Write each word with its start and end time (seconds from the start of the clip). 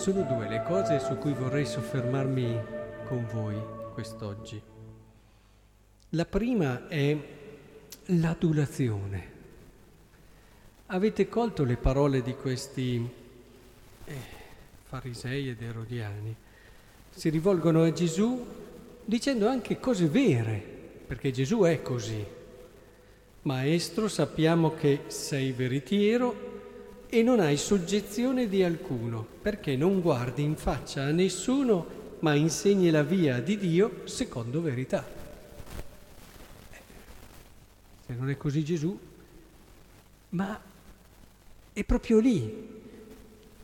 Sono 0.00 0.22
due 0.22 0.48
le 0.48 0.62
cose 0.62 0.98
su 0.98 1.18
cui 1.18 1.34
vorrei 1.34 1.66
soffermarmi 1.66 2.58
con 3.04 3.26
voi 3.30 3.54
quest'oggi. 3.92 4.58
La 6.08 6.24
prima 6.24 6.88
è 6.88 7.14
l'adulazione. 8.06 9.28
Avete 10.86 11.28
colto 11.28 11.64
le 11.64 11.76
parole 11.76 12.22
di 12.22 12.34
questi 12.34 13.06
eh, 14.06 14.14
farisei 14.84 15.50
ed 15.50 15.60
erodiani? 15.60 16.34
Si 17.10 17.28
rivolgono 17.28 17.82
a 17.82 17.92
Gesù 17.92 18.46
dicendo 19.04 19.48
anche 19.48 19.78
cose 19.78 20.06
vere, 20.06 20.64
perché 21.06 21.30
Gesù 21.30 21.60
è 21.64 21.82
così. 21.82 22.24
Maestro, 23.42 24.08
sappiamo 24.08 24.74
che 24.74 25.02
sei 25.08 25.52
veritiero 25.52 26.49
e 27.10 27.22
non 27.24 27.40
hai 27.40 27.56
soggezione 27.56 28.48
di 28.48 28.62
alcuno, 28.62 29.26
perché 29.42 29.74
non 29.74 30.00
guardi 30.00 30.44
in 30.44 30.54
faccia 30.54 31.02
a 31.02 31.10
nessuno, 31.10 31.98
ma 32.20 32.34
insegni 32.34 32.88
la 32.90 33.02
via 33.02 33.40
di 33.40 33.58
Dio 33.58 34.02
secondo 34.04 34.62
verità. 34.62 35.04
Se 38.06 38.14
non 38.16 38.30
è 38.30 38.36
così 38.36 38.64
Gesù, 38.64 38.96
ma 40.30 40.60
è 41.72 41.84
proprio 41.84 42.20
lì 42.20 42.68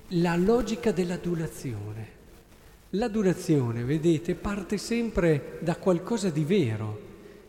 la 0.08 0.36
logica 0.36 0.90
dell'adulazione. 0.90 2.14
L'adulazione, 2.90 3.84
vedete, 3.84 4.34
parte 4.34 4.76
sempre 4.76 5.58
da 5.60 5.76
qualcosa 5.76 6.30
di 6.30 6.44
vero 6.44 7.00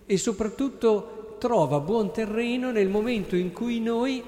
e 0.05 0.17
soprattutto 0.17 1.37
trova 1.39 1.79
buon 1.79 2.11
terreno 2.11 2.71
nel 2.71 2.87
momento 2.87 3.35
in 3.35 3.51
cui 3.51 3.79
noi 3.79 4.23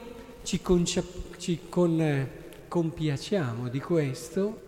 ci, 0.50 0.62
concia- 0.64 1.04
ci 1.38 1.60
con, 1.70 2.28
compiacciamo 2.68 3.70
di 3.70 3.80
questo 3.80 4.62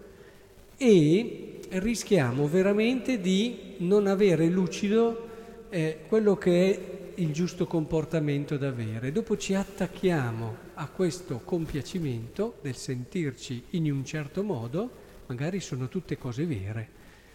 e 0.78 1.62
rischiamo 1.70 2.48
veramente 2.48 3.20
di 3.20 3.78
non 3.78 4.06
avere 4.06 4.46
lucido 4.46 5.30
eh, 5.72 6.02
quello 6.08 6.36
che 6.36 6.72
è 6.72 7.14
il 7.16 7.34
giusto 7.34 7.66
comportamento 7.66 8.58
da 8.58 8.68
avere. 8.68 9.12
Dopo 9.12 9.36
ci 9.38 9.56
attacchiamo 9.56 10.56
a 10.76 10.86
questo 10.86 11.42
compiacimento 11.44 12.58
del 12.62 12.76
sentirci 12.76 13.64
in 13.72 13.92
un 13.92 14.06
certo 14.06 14.44
modo, 14.44 14.88
magari 15.26 15.60
sono 15.60 15.88
tutte 15.88 16.16
cose 16.16 16.46
vere, 16.46 16.90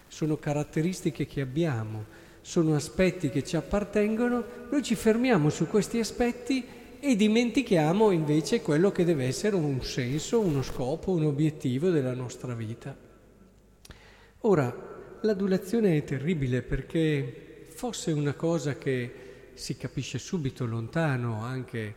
sono 0.06 0.36
caratteristiche 0.36 1.26
che 1.26 1.40
abbiamo, 1.40 2.04
sono 2.42 2.76
aspetti 2.76 3.28
che 3.28 3.42
ci 3.42 3.56
appartengono, 3.56 4.44
noi 4.70 4.84
ci 4.84 4.94
fermiamo 4.94 5.50
su 5.50 5.66
questi 5.66 5.98
aspetti 5.98 6.84
e 7.00 7.16
dimentichiamo 7.16 8.10
invece 8.10 8.62
quello 8.62 8.90
che 8.90 9.04
deve 9.04 9.26
essere 9.26 9.56
un 9.56 9.82
senso, 9.82 10.40
uno 10.40 10.62
scopo, 10.62 11.12
un 11.12 11.24
obiettivo 11.24 11.90
della 11.90 12.14
nostra 12.14 12.54
vita. 12.54 12.96
Ora, 14.40 15.18
l'adulazione 15.20 15.96
è 15.96 16.04
terribile 16.04 16.62
perché 16.62 17.66
fosse 17.68 18.12
una 18.12 18.34
cosa 18.34 18.76
che 18.78 19.24
si 19.54 19.76
capisce 19.76 20.18
subito 20.18 20.66
lontano, 20.66 21.42
anche 21.42 21.94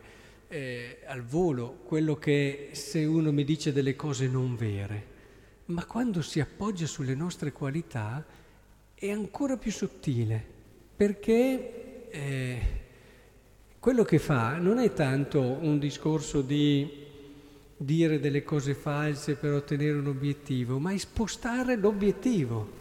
eh, 0.48 0.98
al 1.06 1.22
volo, 1.22 1.80
quello 1.84 2.16
che 2.16 2.70
se 2.72 3.04
uno 3.04 3.32
mi 3.32 3.44
dice 3.44 3.72
delle 3.72 3.94
cose 3.94 4.26
non 4.26 4.56
vere, 4.56 5.06
ma 5.66 5.84
quando 5.84 6.22
si 6.22 6.40
appoggia 6.40 6.86
sulle 6.86 7.14
nostre 7.14 7.52
qualità 7.52 8.24
è 8.94 9.10
ancora 9.10 9.56
più 9.56 9.70
sottile, 9.70 10.44
perché 10.96 12.08
eh, 12.10 12.79
quello 13.80 14.04
che 14.04 14.18
fa 14.18 14.58
non 14.58 14.78
è 14.78 14.92
tanto 14.92 15.40
un 15.40 15.78
discorso 15.78 16.42
di 16.42 16.86
dire 17.78 18.20
delle 18.20 18.42
cose 18.42 18.74
false 18.74 19.36
per 19.36 19.54
ottenere 19.54 19.96
un 19.96 20.06
obiettivo, 20.06 20.78
ma 20.78 20.92
è 20.92 20.98
spostare 20.98 21.76
l'obiettivo. 21.76 22.78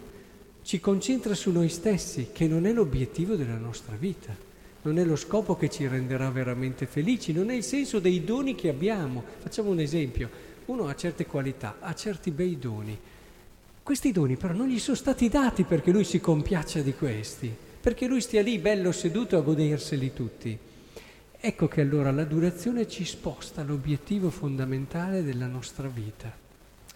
Ci 0.61 0.81
concentra 0.81 1.33
su 1.35 1.51
noi 1.51 1.69
stessi, 1.69 2.31
che 2.33 2.47
non 2.47 2.65
è 2.65 2.73
l'obiettivo 2.73 3.35
della 3.35 3.55
nostra 3.55 3.95
vita, 3.95 4.35
non 4.81 4.99
è 4.99 5.05
lo 5.05 5.15
scopo 5.15 5.55
che 5.55 5.69
ci 5.69 5.87
renderà 5.87 6.29
veramente 6.31 6.85
felici, 6.85 7.31
non 7.31 7.49
è 7.49 7.53
il 7.53 7.63
senso 7.63 7.99
dei 7.99 8.25
doni 8.25 8.53
che 8.53 8.67
abbiamo. 8.67 9.23
Facciamo 9.39 9.69
un 9.69 9.79
esempio, 9.79 10.29
uno 10.65 10.87
ha 10.87 10.95
certe 10.95 11.25
qualità, 11.25 11.77
ha 11.79 11.95
certi 11.95 12.29
bei 12.31 12.59
doni. 12.59 12.99
Questi 13.81 14.11
doni 14.11 14.35
però 14.35 14.53
non 14.53 14.67
gli 14.67 14.79
sono 14.79 14.97
stati 14.97 15.29
dati 15.29 15.63
perché 15.63 15.91
lui 15.91 16.03
si 16.03 16.19
compiaccia 16.19 16.81
di 16.81 16.93
questi, 16.93 17.49
perché 17.79 18.05
lui 18.05 18.19
stia 18.19 18.41
lì 18.41 18.57
bello 18.57 18.91
seduto 18.91 19.37
a 19.37 19.41
goderseli 19.41 20.11
tutti. 20.11 20.59
Ecco 21.41 21.69
che 21.69 21.79
allora 21.79 22.11
l'adorazione 22.11 22.85
ci 22.85 23.05
sposta 23.05 23.63
l'obiettivo 23.63 24.29
fondamentale 24.29 25.23
della 25.23 25.47
nostra 25.47 25.87
vita. 25.87 26.29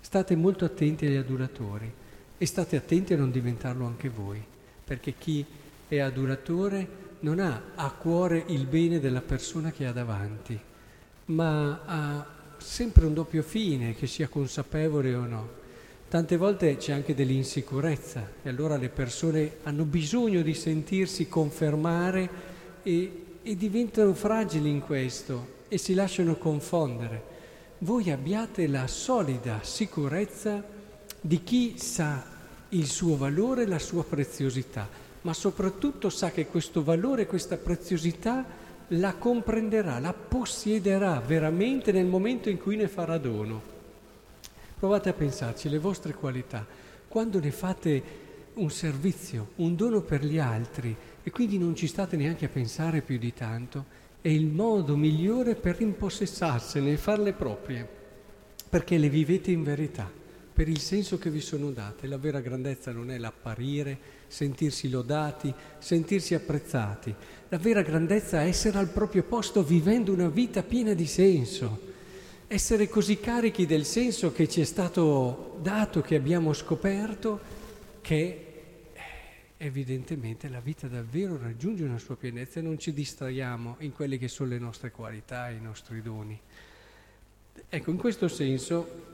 State 0.01 0.35
molto 0.35 0.65
attenti 0.65 1.05
agli 1.05 1.15
adoratori 1.15 1.89
e 2.37 2.45
state 2.45 2.75
attenti 2.75 3.13
a 3.13 3.17
non 3.17 3.31
diventarlo 3.31 3.85
anche 3.85 4.09
voi, 4.09 4.43
perché 4.83 5.13
chi 5.17 5.45
è 5.87 5.99
adoratore 5.99 6.85
non 7.21 7.39
ha 7.39 7.71
a 7.75 7.89
cuore 7.91 8.43
il 8.47 8.65
bene 8.65 8.99
della 8.99 9.21
persona 9.21 9.71
che 9.71 9.85
ha 9.85 9.93
davanti, 9.93 10.59
ma 11.27 11.79
ha 11.85 12.27
sempre 12.57 13.05
un 13.05 13.13
doppio 13.13 13.43
fine, 13.43 13.95
che 13.95 14.07
sia 14.07 14.27
consapevole 14.27 15.15
o 15.15 15.25
no. 15.25 15.49
Tante 16.09 16.35
volte 16.35 16.75
c'è 16.75 16.91
anche 16.91 17.15
dell'insicurezza 17.15 18.29
e 18.43 18.49
allora 18.49 18.75
le 18.75 18.89
persone 18.89 19.59
hanno 19.63 19.85
bisogno 19.85 20.41
di 20.41 20.53
sentirsi 20.53 21.29
confermare 21.29 22.51
e 22.83 23.23
e 23.43 23.55
diventano 23.55 24.13
fragili 24.13 24.69
in 24.69 24.81
questo 24.81 25.61
e 25.67 25.77
si 25.77 25.93
lasciano 25.93 26.35
confondere. 26.35 27.31
Voi 27.79 28.09
abbiate 28.09 28.67
la 28.67 28.87
solida 28.87 29.59
sicurezza 29.61 30.63
di 31.19 31.43
chi 31.43 31.75
sa 31.77 32.23
il 32.69 32.87
suo 32.87 33.17
valore 33.17 33.63
e 33.63 33.67
la 33.67 33.79
sua 33.79 34.03
preziosità, 34.03 34.87
ma 35.21 35.33
soprattutto 35.33 36.09
sa 36.09 36.31
che 36.31 36.47
questo 36.47 36.83
valore 36.83 37.27
questa 37.27 37.57
preziosità 37.57 38.45
la 38.87 39.13
comprenderà, 39.15 39.99
la 39.99 40.13
possiederà 40.13 41.19
veramente 41.19 41.91
nel 41.91 42.05
momento 42.05 42.49
in 42.49 42.57
cui 42.57 42.75
ne 42.75 42.87
farà 42.87 43.17
dono. 43.17 43.61
Provate 44.79 45.09
a 45.09 45.13
pensarci, 45.13 45.69
le 45.69 45.79
vostre 45.79 46.13
qualità, 46.13 46.65
quando 47.07 47.39
ne 47.39 47.51
fate 47.51 48.03
un 48.55 48.69
servizio, 48.69 49.51
un 49.55 49.75
dono 49.75 50.01
per 50.01 50.23
gli 50.23 50.39
altri, 50.39 50.95
e 51.23 51.31
quindi 51.31 51.57
non 51.57 51.75
ci 51.75 51.87
state 51.87 52.17
neanche 52.17 52.45
a 52.45 52.49
pensare 52.49 53.01
più 53.01 53.17
di 53.17 53.33
tanto, 53.33 54.01
è 54.21 54.27
il 54.27 54.45
modo 54.45 54.95
migliore 54.95 55.55
per 55.55 55.79
impossessarsene 55.79 56.91
e 56.91 56.97
farle 56.97 57.33
proprie, 57.33 57.87
perché 58.69 58.97
le 58.97 59.09
vivete 59.09 59.51
in 59.51 59.63
verità, 59.63 60.09
per 60.53 60.67
il 60.67 60.79
senso 60.79 61.17
che 61.17 61.29
vi 61.29 61.41
sono 61.41 61.71
date. 61.71 62.07
La 62.07 62.17
vera 62.17 62.39
grandezza 62.39 62.91
non 62.91 63.09
è 63.09 63.17
l'apparire, 63.17 63.97
sentirsi 64.27 64.89
lodati, 64.89 65.53
sentirsi 65.77 66.33
apprezzati. 66.33 67.13
La 67.49 67.57
vera 67.57 67.81
grandezza 67.81 68.41
è 68.41 68.47
essere 68.47 68.77
al 68.77 68.89
proprio 68.89 69.23
posto 69.23 69.63
vivendo 69.63 70.11
una 70.11 70.29
vita 70.29 70.63
piena 70.63 70.93
di 70.93 71.05
senso, 71.05 71.91
essere 72.47 72.87
così 72.87 73.19
carichi 73.19 73.65
del 73.65 73.85
senso 73.85 74.31
che 74.31 74.47
ci 74.47 74.61
è 74.61 74.65
stato 74.65 75.57
dato, 75.61 76.01
che 76.01 76.15
abbiamo 76.15 76.53
scoperto, 76.53 77.39
che 78.01 78.52
evidentemente 79.57 80.49
la 80.49 80.59
vita 80.59 80.87
davvero 80.87 81.37
raggiunge 81.37 81.83
una 81.83 81.99
sua 81.99 82.15
pienezza 82.15 82.59
e 82.59 82.63
non 82.63 82.77
ci 82.77 82.93
distraiamo 82.93 83.77
in 83.79 83.93
quelle 83.93 84.17
che 84.17 84.27
sono 84.27 84.49
le 84.49 84.59
nostre 84.59 84.91
qualità, 84.91 85.49
i 85.49 85.61
nostri 85.61 86.01
doni. 86.01 86.39
Ecco, 87.69 87.91
in 87.91 87.97
questo 87.97 88.27
senso 88.27 89.11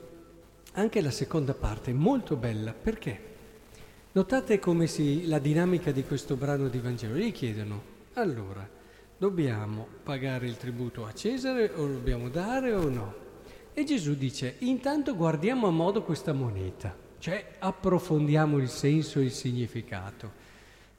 anche 0.72 1.00
la 1.00 1.10
seconda 1.10 1.54
parte 1.54 1.90
è 1.90 1.94
molto 1.94 2.36
bella, 2.36 2.72
perché? 2.72 3.28
Notate 4.12 4.58
come 4.58 4.86
si, 4.86 5.26
la 5.26 5.38
dinamica 5.38 5.92
di 5.92 6.04
questo 6.04 6.36
brano 6.36 6.68
di 6.68 6.78
Vangelo. 6.78 7.16
Gli 7.16 7.32
chiedono, 7.32 7.82
allora, 8.14 8.68
dobbiamo 9.16 9.86
pagare 10.02 10.46
il 10.46 10.56
tributo 10.56 11.04
a 11.04 11.12
Cesare 11.12 11.70
o 11.74 11.86
lo 11.86 11.92
dobbiamo 11.92 12.28
dare 12.28 12.72
o 12.72 12.88
no? 12.88 13.14
E 13.72 13.84
Gesù 13.84 14.14
dice, 14.14 14.56
intanto 14.60 15.14
guardiamo 15.14 15.66
a 15.66 15.70
modo 15.70 16.02
questa 16.02 16.32
moneta. 16.32 17.08
Cioè 17.20 17.56
approfondiamo 17.58 18.56
il 18.56 18.70
senso 18.70 19.20
e 19.20 19.24
il 19.24 19.30
significato. 19.30 20.32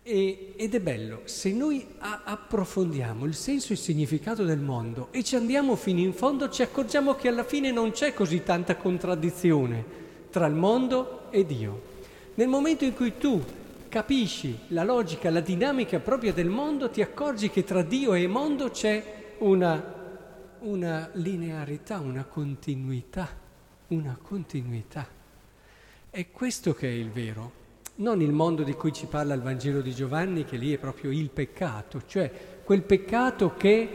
E, 0.03 0.53
ed 0.55 0.75
è 0.75 0.79
bello, 0.79 1.21
se 1.23 1.51
noi 1.51 1.83
a, 1.97 2.21
approfondiamo 2.25 3.25
il 3.25 3.33
senso 3.33 3.69
e 3.69 3.73
il 3.73 3.81
significato 3.81 4.43
del 4.43 4.59
mondo 4.59 5.07
e 5.09 5.23
ci 5.23 5.35
andiamo 5.35 5.75
fino 5.75 5.99
in 5.99 6.13
fondo, 6.13 6.47
ci 6.49 6.61
accorgiamo 6.61 7.15
che 7.15 7.27
alla 7.27 7.43
fine 7.43 7.71
non 7.71 7.89
c'è 7.89 8.13
così 8.13 8.43
tanta 8.43 8.75
contraddizione 8.75 9.83
tra 10.29 10.45
il 10.45 10.53
mondo 10.53 11.31
e 11.31 11.43
Dio. 11.43 11.81
Nel 12.35 12.47
momento 12.47 12.83
in 12.85 12.93
cui 12.93 13.17
tu 13.17 13.43
capisci 13.89 14.59
la 14.67 14.83
logica, 14.83 15.31
la 15.31 15.41
dinamica 15.41 15.97
propria 15.97 16.33
del 16.33 16.49
mondo, 16.49 16.91
ti 16.91 17.01
accorgi 17.01 17.49
che 17.49 17.63
tra 17.63 17.81
Dio 17.81 18.13
e 18.13 18.27
mondo 18.27 18.69
c'è 18.69 19.33
una, 19.39 19.83
una 20.59 21.09
linearità, 21.13 21.99
una 21.99 22.25
continuità, 22.25 23.27
una 23.87 24.15
continuità. 24.21 25.19
È 26.13 26.29
questo 26.29 26.73
che 26.73 26.89
è 26.89 26.91
il 26.91 27.09
vero, 27.09 27.51
non 27.95 28.21
il 28.21 28.33
mondo 28.33 28.63
di 28.63 28.73
cui 28.73 28.91
ci 28.91 29.05
parla 29.05 29.33
il 29.33 29.39
Vangelo 29.39 29.79
di 29.79 29.93
Giovanni, 29.93 30.43
che 30.43 30.57
lì 30.57 30.73
è 30.73 30.77
proprio 30.77 31.09
il 31.09 31.29
peccato, 31.29 32.01
cioè 32.05 32.29
quel 32.65 32.81
peccato 32.81 33.53
che 33.55 33.89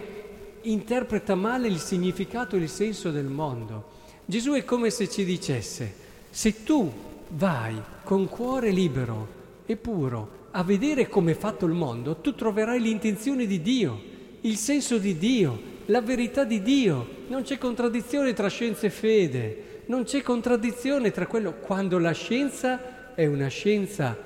interpreta 0.63 1.35
male 1.35 1.69
il 1.69 1.77
significato 1.77 2.57
e 2.57 2.61
il 2.61 2.71
senso 2.71 3.11
del 3.11 3.27
mondo. 3.27 3.91
Gesù 4.25 4.53
è 4.53 4.65
come 4.65 4.89
se 4.89 5.11
ci 5.11 5.27
dicesse, 5.27 5.95
Se 6.31 6.65
tu 6.65 6.91
vai 7.29 7.79
con 8.03 8.27
cuore 8.29 8.71
libero 8.71 9.29
e 9.67 9.77
puro 9.77 10.47
a 10.53 10.65
vedere 10.65 11.11
come 11.11 11.33
è 11.33 11.37
fatto 11.37 11.67
il 11.67 11.75
mondo, 11.75 12.17
tu 12.17 12.35
troverai 12.35 12.81
l'intenzione 12.81 13.45
di 13.45 13.61
Dio, 13.61 14.01
il 14.41 14.57
senso 14.57 14.97
di 14.97 15.19
Dio, 15.19 15.61
la 15.85 16.01
verità 16.01 16.45
di 16.45 16.63
Dio. 16.63 17.25
Non 17.29 17.43
c'è 17.43 17.59
contraddizione 17.59 18.33
tra 18.33 18.49
scienza 18.49 18.87
e 18.87 18.91
fede, 18.91 19.76
non 19.87 20.05
c'è 20.05 20.23
contraddizione 20.23 21.11
tra 21.11 21.27
quello 21.27 21.55
quando 21.55 21.99
la 21.99 22.13
scienza 22.13 23.15
è 23.15 23.27
una 23.27 23.49
scienza 23.49 24.17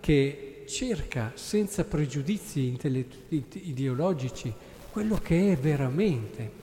che 0.00 0.64
cerca 0.66 1.32
senza 1.34 1.84
pregiudizi 1.84 2.78
ideologici 3.28 4.52
quello 4.90 5.16
che 5.16 5.52
è 5.52 5.56
veramente. 5.56 6.60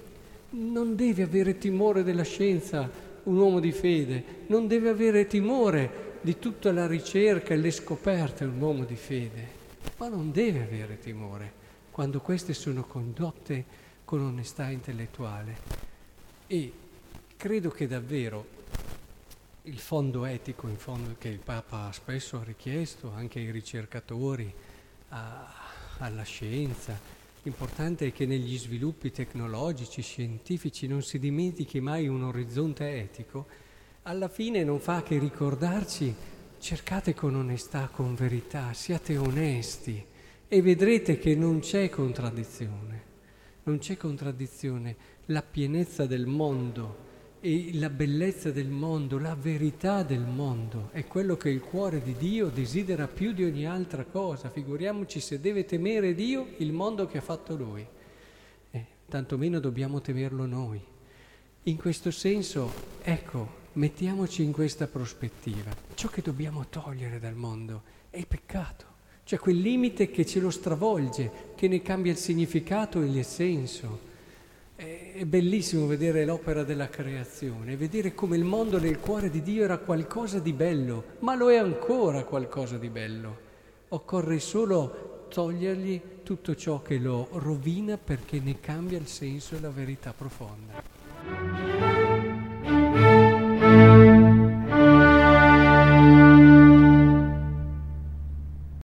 Non 0.51 0.95
deve 0.95 1.23
avere 1.23 1.57
timore 1.57 2.03
della 2.03 2.23
scienza 2.23 2.89
un 3.23 3.37
uomo 3.37 3.59
di 3.59 3.71
fede, 3.71 4.23
non 4.47 4.67
deve 4.67 4.89
avere 4.89 5.27
timore 5.27 6.17
di 6.21 6.39
tutta 6.39 6.71
la 6.71 6.87
ricerca 6.87 7.53
e 7.53 7.57
le 7.57 7.71
scoperte 7.71 8.45
un 8.45 8.59
uomo 8.59 8.83
di 8.83 8.95
fede, 8.95 9.47
ma 9.97 10.07
non 10.07 10.31
deve 10.31 10.63
avere 10.63 10.97
timore 10.97 11.53
quando 11.91 12.19
queste 12.19 12.53
sono 12.53 12.83
condotte 12.83 13.63
con 14.05 14.21
onestà 14.21 14.69
intellettuale. 14.69 15.57
E 16.47 16.71
credo 17.39 17.69
che 17.69 17.87
davvero 17.87 18.45
il 19.61 19.77
fondo 19.77 20.25
etico 20.25 20.67
in 20.67 20.75
fondo 20.75 21.15
che 21.17 21.29
il 21.29 21.39
Papa 21.39 21.89
spesso 21.93 22.37
ha 22.37 22.43
richiesto 22.43 23.13
anche 23.15 23.39
ai 23.39 23.49
ricercatori, 23.49 24.53
a, 25.07 25.47
alla 25.99 26.23
scienza, 26.23 26.99
l'importante 27.43 28.07
è 28.07 28.11
che 28.11 28.25
negli 28.25 28.57
sviluppi 28.57 29.11
tecnologici, 29.11 30.01
scientifici 30.01 30.85
non 30.85 31.01
si 31.01 31.17
dimentichi 31.17 31.79
mai 31.79 32.09
un 32.09 32.23
orizzonte 32.23 32.99
etico, 32.99 33.47
alla 34.01 34.27
fine 34.27 34.65
non 34.65 34.81
fa 34.81 35.01
che 35.01 35.17
ricordarci 35.17 36.13
cercate 36.59 37.13
con 37.13 37.35
onestà, 37.35 37.87
con 37.87 38.15
verità, 38.15 38.73
siate 38.73 39.15
onesti 39.15 40.05
e 40.45 40.61
vedrete 40.61 41.17
che 41.17 41.35
non 41.35 41.61
c'è 41.61 41.87
contraddizione, 41.87 43.03
non 43.63 43.77
c'è 43.77 43.95
contraddizione, 43.95 44.95
la 45.27 45.41
pienezza 45.41 46.05
del 46.05 46.25
mondo 46.25 47.07
e 47.41 47.69
la 47.73 47.89
bellezza 47.89 48.51
del 48.51 48.67
mondo, 48.67 49.17
la 49.17 49.35
verità 49.35 50.03
del 50.03 50.25
mondo 50.25 50.89
è 50.91 51.05
quello 51.05 51.37
che 51.37 51.49
il 51.49 51.61
cuore 51.61 52.01
di 52.01 52.13
Dio 52.17 52.49
desidera 52.49 53.07
più 53.07 53.31
di 53.31 53.45
ogni 53.45 53.65
altra 53.65 54.03
cosa. 54.03 54.49
Figuriamoci 54.49 55.21
se 55.21 55.39
deve 55.39 55.63
temere 55.63 56.13
Dio 56.13 56.47
il 56.57 56.73
mondo 56.73 57.07
che 57.07 57.19
ha 57.19 57.21
fatto 57.21 57.55
Lui. 57.55 57.85
Eh, 58.71 58.85
tantomeno 59.07 59.59
dobbiamo 59.59 60.01
temerlo 60.01 60.45
noi. 60.45 60.81
In 61.63 61.77
questo 61.77 62.11
senso, 62.11 62.71
ecco, 63.01 63.57
mettiamoci 63.73 64.43
in 64.43 64.51
questa 64.51 64.87
prospettiva. 64.87 65.71
Ciò 65.93 66.09
che 66.09 66.21
dobbiamo 66.21 66.65
togliere 66.69 67.19
dal 67.19 67.35
mondo 67.35 67.83
è 68.09 68.17
il 68.17 68.27
peccato, 68.27 68.85
cioè 69.23 69.39
quel 69.39 69.57
limite 69.57 70.11
che 70.11 70.25
ce 70.25 70.41
lo 70.41 70.49
stravolge, 70.49 71.53
che 71.55 71.69
ne 71.69 71.81
cambia 71.81 72.11
il 72.11 72.17
significato 72.17 73.01
e 73.01 73.05
il 73.05 73.23
senso. 73.23 74.07
È 75.19 75.25
bellissimo 75.25 75.85
vedere 75.85 76.23
l'opera 76.23 76.63
della 76.63 76.87
creazione, 76.87 77.75
vedere 77.75 78.13
come 78.13 78.37
il 78.37 78.45
mondo 78.45 78.79
nel 78.79 79.01
cuore 79.01 79.29
di 79.29 79.41
Dio 79.41 79.65
era 79.65 79.77
qualcosa 79.77 80.39
di 80.39 80.53
bello, 80.53 81.17
ma 81.19 81.35
lo 81.35 81.51
è 81.51 81.57
ancora 81.57 82.23
qualcosa 82.23 82.77
di 82.77 82.87
bello. 82.87 83.37
Occorre 83.89 84.39
solo 84.39 85.25
togliergli 85.27 86.01
tutto 86.23 86.55
ciò 86.55 86.81
che 86.81 86.99
lo 86.99 87.27
rovina 87.33 87.97
perché 87.97 88.39
ne 88.39 88.61
cambia 88.61 88.97
il 88.97 89.07
senso 89.07 89.57
e 89.57 89.59
la 89.59 89.71
verità 89.71 90.13
profonda. 90.13 90.98